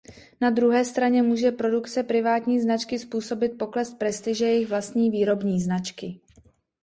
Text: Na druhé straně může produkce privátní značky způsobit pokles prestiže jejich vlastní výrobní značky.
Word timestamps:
Na 0.41 0.49
druhé 0.49 0.85
straně 0.85 1.23
může 1.23 1.51
produkce 1.51 2.03
privátní 2.03 2.59
značky 2.61 2.99
způsobit 2.99 3.57
pokles 3.57 3.93
prestiže 3.93 4.45
jejich 4.45 4.67
vlastní 4.67 5.09
výrobní 5.09 5.61
značky. 5.61 6.19